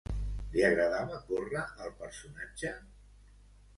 [0.53, 2.73] Li agradava córrer al personatge?